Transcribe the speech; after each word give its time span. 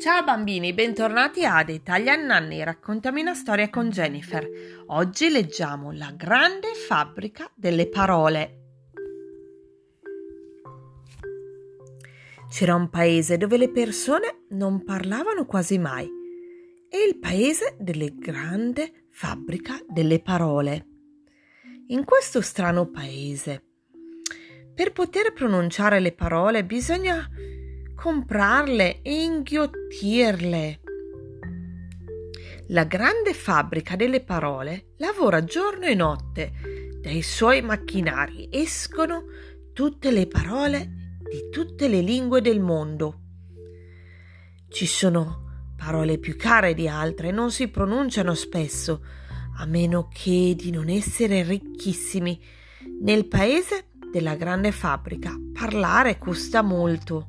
Ciao 0.00 0.24
bambini, 0.24 0.72
bentornati 0.72 1.44
ad 1.44 1.68
Italian 1.68 2.24
Nanny, 2.24 2.64
raccontami 2.64 3.20
una 3.20 3.34
storia 3.34 3.68
con 3.68 3.90
Jennifer. 3.90 4.48
Oggi 4.86 5.28
leggiamo 5.28 5.92
La 5.92 6.10
grande 6.16 6.68
fabbrica 6.74 7.52
delle 7.54 7.86
parole. 7.86 8.60
C'era 12.48 12.74
un 12.76 12.88
paese 12.88 13.36
dove 13.36 13.58
le 13.58 13.70
persone 13.70 14.44
non 14.52 14.84
parlavano 14.84 15.44
quasi 15.44 15.76
mai. 15.76 16.08
È 16.88 16.96
il 16.96 17.18
paese 17.18 17.76
delle 17.78 18.14
grande 18.14 19.04
fabbrica 19.10 19.78
delle 19.86 20.22
parole. 20.22 20.86
In 21.88 22.06
questo 22.06 22.40
strano 22.40 22.88
paese, 22.88 23.64
per 24.74 24.92
poter 24.92 25.34
pronunciare 25.34 26.00
le 26.00 26.12
parole 26.12 26.64
bisogna 26.64 27.28
comprarle 28.00 29.02
e 29.02 29.24
inghiottirle. 29.24 30.80
La 32.68 32.84
grande 32.84 33.34
fabbrica 33.34 33.94
delle 33.94 34.22
parole 34.22 34.94
lavora 34.96 35.44
giorno 35.44 35.84
e 35.84 35.94
notte. 35.94 36.98
Dai 37.02 37.20
suoi 37.20 37.60
macchinari 37.60 38.48
escono 38.50 39.24
tutte 39.74 40.10
le 40.10 40.26
parole 40.26 41.18
di 41.28 41.50
tutte 41.50 41.88
le 41.88 42.00
lingue 42.00 42.40
del 42.40 42.60
mondo. 42.60 43.20
Ci 44.70 44.86
sono 44.86 45.74
parole 45.76 46.16
più 46.16 46.38
care 46.38 46.72
di 46.72 46.88
altre 46.88 47.28
e 47.28 47.32
non 47.32 47.50
si 47.50 47.68
pronunciano 47.68 48.32
spesso, 48.32 49.04
a 49.58 49.66
meno 49.66 50.08
che 50.10 50.54
di 50.56 50.70
non 50.70 50.88
essere 50.88 51.42
ricchissimi. 51.42 52.40
Nel 53.02 53.26
paese 53.26 53.88
della 54.10 54.36
grande 54.36 54.72
fabbrica 54.72 55.38
parlare 55.52 56.16
costa 56.16 56.62
molto. 56.62 57.28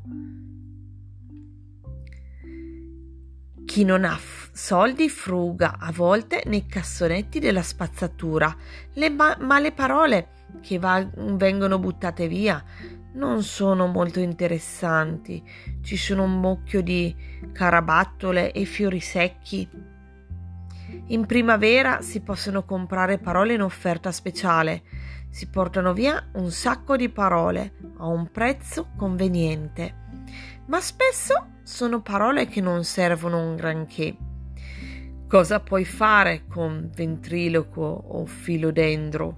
Chi 3.71 3.85
non 3.85 4.03
ha 4.03 4.17
f- 4.17 4.49
soldi 4.51 5.07
fruga 5.07 5.77
a 5.79 5.93
volte 5.93 6.43
nei 6.45 6.65
cassonetti 6.65 7.39
della 7.39 7.61
spazzatura, 7.61 8.53
le 8.95 9.09
ma-, 9.09 9.37
ma 9.39 9.59
le 9.59 9.71
parole 9.71 10.27
che 10.59 10.77
va- 10.77 11.07
vengono 11.15 11.79
buttate 11.79 12.27
via 12.27 12.61
non 13.13 13.43
sono 13.43 13.87
molto 13.87 14.19
interessanti. 14.19 15.41
Ci 15.81 15.95
sono 15.95 16.23
un 16.23 16.37
mucchio 16.41 16.81
di 16.81 17.15
carabattole 17.53 18.51
e 18.51 18.65
fiori 18.65 18.99
secchi. 18.99 19.65
In 21.05 21.25
primavera 21.25 22.01
si 22.01 22.19
possono 22.19 22.65
comprare 22.65 23.19
parole 23.19 23.53
in 23.53 23.61
offerta 23.61 24.11
speciale. 24.11 24.83
Si 25.29 25.47
portano 25.47 25.93
via 25.93 26.21
un 26.33 26.51
sacco 26.51 26.97
di 26.97 27.07
parole 27.07 27.75
a 27.99 28.07
un 28.07 28.29
prezzo 28.31 28.89
conveniente 28.97 29.99
ma 30.67 30.79
spesso 30.79 31.59
sono 31.63 32.01
parole 32.01 32.47
che 32.47 32.61
non 32.61 32.83
servono 32.83 33.39
un 33.39 33.55
granché. 33.55 34.15
Cosa 35.27 35.59
puoi 35.61 35.85
fare 35.85 36.45
con 36.47 36.89
ventriloquo 36.93 37.83
o 37.83 38.25
filodendro? 38.25 39.35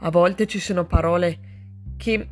A 0.00 0.10
volte 0.10 0.46
ci 0.46 0.58
sono 0.58 0.84
parole 0.84 1.38
che 1.96 2.28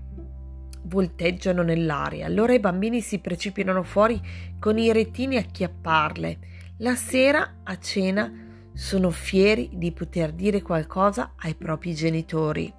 volteggiano 0.84 1.62
nell'aria, 1.62 2.26
allora 2.26 2.52
i 2.52 2.60
bambini 2.60 3.00
si 3.00 3.18
precipitano 3.18 3.82
fuori 3.82 4.20
con 4.58 4.78
i 4.78 4.92
retini 4.92 5.36
a 5.36 5.42
chiapparle. 5.42 6.38
La 6.78 6.94
sera 6.94 7.60
a 7.62 7.78
cena 7.78 8.32
sono 8.72 9.10
fieri 9.10 9.70
di 9.74 9.92
poter 9.92 10.32
dire 10.32 10.60
qualcosa 10.62 11.34
ai 11.36 11.54
propri 11.54 11.94
genitori. 11.94 12.72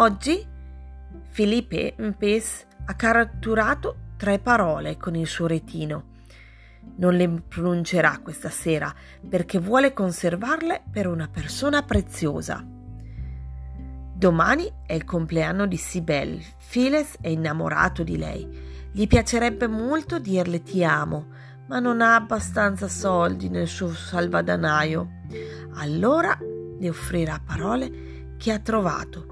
Oggi 0.00 0.42
Filipe 1.28 1.94
Mpes 1.98 2.64
ha 2.86 2.94
catturato 2.94 3.96
tre 4.16 4.38
parole 4.38 4.96
con 4.96 5.14
il 5.14 5.26
suo 5.26 5.46
retino. 5.46 6.12
Non 6.96 7.12
le 7.12 7.28
pronuncerà 7.46 8.18
questa 8.22 8.48
sera 8.48 8.94
perché 9.28 9.58
vuole 9.58 9.92
conservarle 9.92 10.84
per 10.90 11.06
una 11.06 11.28
persona 11.28 11.82
preziosa. 11.82 12.66
Domani 14.14 14.72
è 14.86 14.94
il 14.94 15.04
compleanno 15.04 15.66
di 15.66 15.76
Sibel. 15.76 16.42
Files 16.56 17.18
è 17.20 17.28
innamorato 17.28 18.02
di 18.02 18.16
lei. 18.16 18.48
Gli 18.90 19.06
piacerebbe 19.06 19.66
molto 19.66 20.18
dirle 20.18 20.62
ti 20.62 20.82
amo, 20.82 21.26
ma 21.66 21.78
non 21.78 22.00
ha 22.00 22.14
abbastanza 22.14 22.88
soldi 22.88 23.50
nel 23.50 23.68
suo 23.68 23.92
salvadanaio. 23.92 25.08
Allora 25.74 26.38
le 26.78 26.88
offrirà 26.88 27.38
parole 27.44 28.36
che 28.38 28.50
ha 28.50 28.58
trovato 28.60 29.29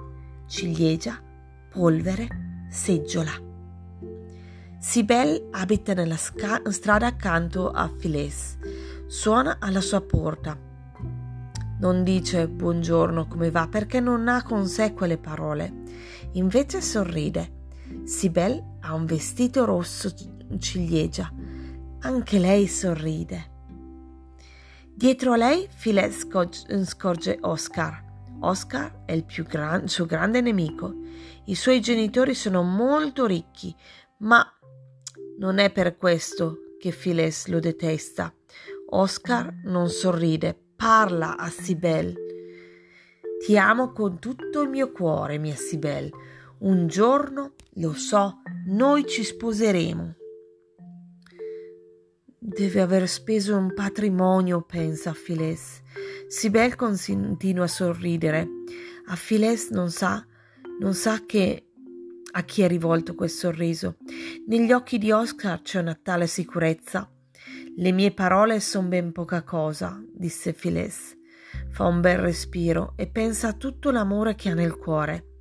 ciliegia, 0.48 1.22
polvere, 1.70 2.66
seggiola. 2.70 3.30
Sibel 4.80 5.48
abita 5.50 5.92
nella 5.92 6.16
sca- 6.16 6.62
strada 6.70 7.06
accanto 7.06 7.70
a 7.70 7.88
Files. 7.94 8.56
Suona 9.06 9.58
alla 9.60 9.82
sua 9.82 10.00
porta. 10.00 10.58
Non 11.80 12.02
dice 12.02 12.48
buongiorno 12.48 13.28
come 13.28 13.50
va 13.50 13.68
perché 13.68 14.00
non 14.00 14.26
ha 14.26 14.42
con 14.42 14.66
sé 14.66 14.94
quelle 14.94 15.18
parole. 15.18 15.82
Invece 16.32 16.80
sorride. 16.80 17.56
Sibel 18.04 18.78
ha 18.80 18.94
un 18.94 19.04
vestito 19.04 19.66
rosso 19.66 20.10
ciliegia. 20.58 21.30
Anche 22.00 22.38
lei 22.38 22.66
sorride. 22.66 23.56
Dietro 24.94 25.32
a 25.32 25.36
lei 25.36 25.68
Files 25.68 26.26
scorge 26.84 27.38
Oscar. 27.42 28.07
Oscar 28.40 29.02
è 29.04 29.12
il 29.12 29.24
gran- 29.46 29.88
suo 29.88 30.06
grande 30.06 30.40
nemico. 30.40 30.94
I 31.46 31.54
suoi 31.54 31.80
genitori 31.80 32.34
sono 32.34 32.62
molto 32.62 33.26
ricchi, 33.26 33.74
ma 34.18 34.44
non 35.38 35.58
è 35.58 35.70
per 35.70 35.96
questo 35.96 36.74
che 36.78 36.90
Files 36.90 37.46
lo 37.46 37.58
detesta. 37.58 38.32
Oscar 38.90 39.52
non 39.64 39.88
sorride, 39.88 40.58
parla 40.76 41.36
a 41.36 41.48
Sibel. 41.48 42.14
Ti 43.44 43.58
amo 43.58 43.92
con 43.92 44.18
tutto 44.18 44.62
il 44.62 44.68
mio 44.68 44.92
cuore, 44.92 45.38
mia 45.38 45.56
Sibel. 45.56 46.10
Un 46.58 46.86
giorno, 46.86 47.54
lo 47.74 47.92
so, 47.94 48.42
noi 48.66 49.06
ci 49.06 49.22
sposeremo. 49.22 50.17
Deve 52.50 52.80
aver 52.80 53.06
speso 53.06 53.58
un 53.58 53.74
patrimonio, 53.74 54.62
pensa 54.62 55.12
Files. 55.12 55.82
Sibel 56.28 56.76
continua 56.76 57.64
a 57.64 57.68
sorridere. 57.68 58.48
Files 59.16 59.68
non 59.68 59.90
sa, 59.90 60.26
non 60.80 60.94
sa 60.94 61.26
che 61.26 61.66
a 62.30 62.42
chi 62.44 62.62
è 62.62 62.66
rivolto 62.66 63.14
quel 63.14 63.28
sorriso. 63.28 63.98
Negli 64.46 64.72
occhi 64.72 64.96
di 64.96 65.10
Oscar 65.12 65.60
c'è 65.60 65.80
una 65.80 65.98
tale 66.02 66.26
sicurezza. 66.26 67.12
Le 67.76 67.92
mie 67.92 68.12
parole 68.12 68.60
sono 68.60 68.88
ben 68.88 69.12
poca 69.12 69.42
cosa, 69.42 70.02
disse 70.10 70.54
Files. 70.54 71.18
Fa 71.68 71.84
un 71.84 72.00
bel 72.00 72.16
respiro 72.16 72.94
e 72.96 73.08
pensa 73.08 73.48
a 73.48 73.52
tutto 73.52 73.90
l'amore 73.90 74.36
che 74.36 74.48
ha 74.48 74.54
nel 74.54 74.78
cuore. 74.78 75.36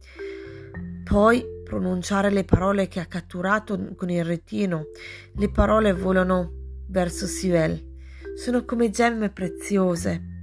Poi 1.05 1.41
pronunciare 1.63 2.29
le 2.31 2.43
parole 2.43 2.89
che 2.89 2.99
ha 2.99 3.05
catturato 3.05 3.93
con 3.95 4.09
il 4.09 4.25
retino. 4.25 4.87
Le 5.35 5.49
parole 5.49 5.93
volano 5.93 6.56
verso 6.87 7.25
Sibel. 7.25 7.95
Sono 8.35 8.65
come 8.65 8.89
gemme 8.89 9.29
preziose 9.29 10.35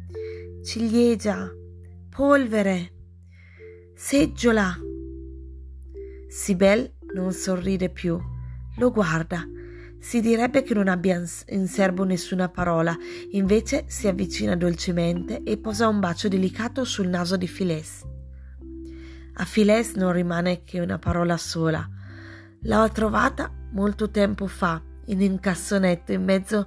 ciliegia, 0.65 1.53
polvere, 2.09 2.93
seggiola. 3.95 4.75
Sibel 6.27 6.91
non 7.13 7.33
sorride 7.33 7.91
più, 7.91 8.19
lo 8.79 8.91
guarda. 8.91 9.47
Si 9.99 10.21
direbbe 10.21 10.63
che 10.63 10.73
non 10.75 10.89
abbia 10.89 11.23
in 11.49 11.67
serbo 11.67 12.05
nessuna 12.05 12.49
parola, 12.49 12.97
invece 13.33 13.85
si 13.89 14.09
avvicina 14.09 14.57
dolcemente 14.57 15.43
e 15.43 15.59
posa 15.59 15.87
un 15.87 16.01
bacio 16.01 16.29
delicato 16.29 16.85
sul 16.85 17.09
naso 17.09 17.37
di 17.37 17.47
Files. 17.47 18.03
A 19.35 19.45
Files 19.45 19.95
non 19.95 20.13
rimane 20.13 20.63
che 20.65 20.81
una 20.81 20.99
parola 20.99 21.37
sola. 21.37 21.87
L'ho 22.63 22.89
trovata 22.89 23.53
molto 23.73 24.11
tempo 24.11 24.47
fa 24.47 24.83
in 25.07 25.21
un 25.21 25.39
cassonetto 25.41 26.13
in 26.13 26.25
mezzo 26.25 26.67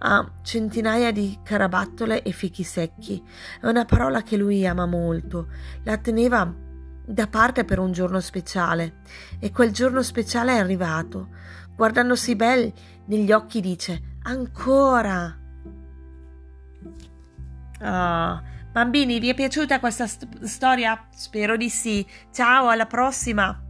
a 0.00 0.30
centinaia 0.42 1.10
di 1.12 1.38
carabattole 1.42 2.22
e 2.22 2.32
fichi 2.32 2.62
secchi. 2.62 3.22
È 3.60 3.66
una 3.66 3.84
parola 3.84 4.22
che 4.22 4.36
lui 4.36 4.66
ama 4.66 4.86
molto. 4.86 5.48
La 5.84 5.96
teneva 5.98 6.52
da 7.04 7.26
parte 7.26 7.64
per 7.64 7.78
un 7.78 7.92
giorno 7.92 8.20
speciale 8.20 9.00
e 9.38 9.50
quel 9.50 9.72
giorno 9.72 10.02
speciale 10.02 10.54
è 10.54 10.58
arrivato. 10.58 11.28
Guardando 11.74 12.16
Sibel 12.16 12.72
negli 13.06 13.32
occhi 13.32 13.60
dice 13.60 14.16
ancora. 14.22 15.36
Oh, 17.80 18.42
bambini, 18.72 19.20
vi 19.20 19.28
è 19.30 19.34
piaciuta 19.34 19.80
questa 19.80 20.06
st- 20.06 20.42
storia? 20.42 21.06
Spero 21.14 21.56
di 21.56 21.70
sì. 21.70 22.04
Ciao, 22.32 22.68
alla 22.68 22.86
prossima! 22.86 23.67